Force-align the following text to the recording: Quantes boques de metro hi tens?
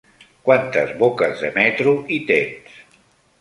Quantes 0.47 0.93
boques 1.01 1.35
de 1.43 1.51
metro 1.59 1.95
hi 2.09 2.19
tens? 2.33 2.81